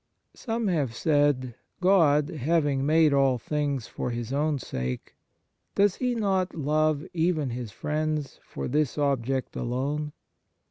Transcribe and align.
2 0.33 0.37
Some 0.39 0.65
have 0.67 0.95
said: 0.95 1.53
God, 1.79 2.29
having 2.29 2.83
made 2.87 3.13
all 3.13 3.37
things 3.37 3.85
for 3.85 4.09
His 4.09 4.33
own 4.33 4.57
sake, 4.57 5.13
does 5.75 5.97
He 5.97 6.15
not 6.15 6.55
love 6.55 7.05
even 7.13 7.51
His 7.51 7.71
friends 7.71 8.39
for 8.43 8.67
this 8.67 8.97
object 8.97 9.55
alone 9.55 10.11